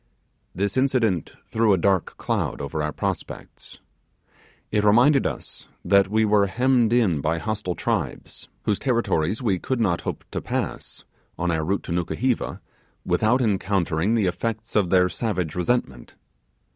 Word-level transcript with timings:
This 0.55 0.77
incident 0.77 1.33
threw 1.45 1.73
a 1.73 1.77
dark 1.77 2.17
cloud 2.17 2.59
over 2.59 2.81
our 2.81 2.91
prospects. 2.91 3.77
It 4.71 4.83
reminded 4.83 5.27
us 5.27 5.67
that 5.85 6.07
we 6.07 6.25
were 6.25 6.47
hemmed 6.47 6.91
in 6.91 7.21
by 7.21 7.37
hostile 7.37 7.75
tribes, 7.75 8.49
whose 8.63 8.79
territories 8.79 9.43
we 9.43 9.59
could 9.59 9.79
not 9.79 10.01
hope 10.01 10.25
to 10.31 10.41
pass, 10.41 11.03
on 11.37 11.51
our 11.51 11.63
route 11.63 11.83
to 11.83 11.91
Nukuheva, 11.91 12.61
without 13.05 13.43
encountering 13.43 14.15
the 14.15 14.25
effects 14.25 14.75
of 14.75 14.89
their 14.89 15.07
savage 15.07 15.53
resentment. 15.53 16.15